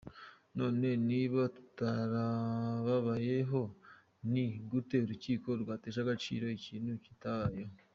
[0.59, 3.59] None niba rutababayeho
[4.31, 7.75] ni gute urukiko rwatesha agaciro ikintu kitabayeho?